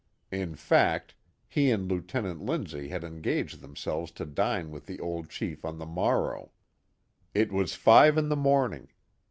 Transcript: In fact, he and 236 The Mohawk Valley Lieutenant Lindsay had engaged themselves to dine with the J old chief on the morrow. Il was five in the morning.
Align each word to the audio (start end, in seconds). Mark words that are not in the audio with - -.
In 0.31 0.55
fact, 0.55 1.13
he 1.47 1.69
and 1.69 1.87
236 1.87 2.11
The 2.11 2.19
Mohawk 2.19 2.21
Valley 2.23 2.49
Lieutenant 2.49 2.49
Lindsay 2.49 2.89
had 2.89 3.03
engaged 3.03 3.61
themselves 3.61 4.11
to 4.13 4.25
dine 4.25 4.71
with 4.71 4.87
the 4.87 4.97
J 4.97 4.99
old 5.03 5.29
chief 5.29 5.63
on 5.63 5.77
the 5.77 5.85
morrow. 5.85 6.51
Il 7.35 7.49
was 7.49 7.75
five 7.75 8.17
in 8.17 8.29
the 8.29 8.35
morning. 8.35 8.87